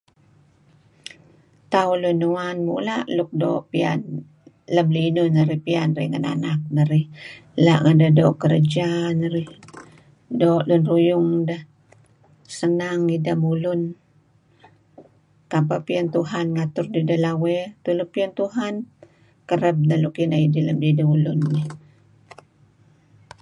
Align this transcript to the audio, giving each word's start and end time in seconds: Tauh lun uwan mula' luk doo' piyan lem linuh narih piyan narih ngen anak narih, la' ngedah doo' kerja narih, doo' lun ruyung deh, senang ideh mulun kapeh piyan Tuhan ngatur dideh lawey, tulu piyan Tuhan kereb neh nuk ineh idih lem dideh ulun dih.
Tauh 1.71 1.95
lun 2.03 2.19
uwan 2.29 2.57
mula' 2.67 3.07
luk 3.17 3.29
doo' 3.41 3.65
piyan 3.71 4.01
lem 4.75 4.87
linuh 4.95 5.27
narih 5.35 5.61
piyan 5.65 5.89
narih 5.91 6.09
ngen 6.11 6.25
anak 6.33 6.59
narih, 6.75 7.05
la' 7.65 7.79
ngedah 7.83 8.11
doo' 8.19 8.37
kerja 8.43 8.89
narih, 9.21 9.49
doo' 10.39 10.63
lun 10.67 10.81
ruyung 10.91 11.29
deh, 11.49 11.61
senang 12.57 12.99
ideh 13.15 13.37
mulun 13.43 13.81
kapeh 15.51 15.79
piyan 15.87 16.07
Tuhan 16.15 16.45
ngatur 16.55 16.85
dideh 16.93 17.21
lawey, 17.25 17.59
tulu 17.83 18.03
piyan 18.13 18.31
Tuhan 18.39 18.73
kereb 19.49 19.77
neh 19.87 19.99
nuk 20.03 20.15
ineh 20.23 20.39
idih 20.45 20.63
lem 20.67 20.77
dideh 20.83 21.07
ulun 21.15 21.39
dih. 21.51 21.65